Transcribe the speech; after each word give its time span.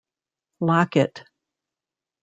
Lock 0.61 0.95
it. 0.95 1.23